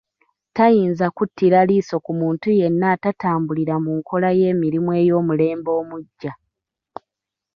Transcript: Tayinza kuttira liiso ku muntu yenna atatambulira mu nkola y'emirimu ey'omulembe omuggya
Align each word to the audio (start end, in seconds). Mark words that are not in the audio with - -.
Tayinza 0.55 1.07
kuttira 1.17 1.59
liiso 1.69 1.95
ku 2.05 2.11
muntu 2.21 2.47
yenna 2.59 2.85
atatambulira 2.95 3.75
mu 3.83 3.91
nkola 3.99 4.29
y'emirimu 4.39 4.89
ey'omulembe 5.01 5.69
omuggya 5.81 6.33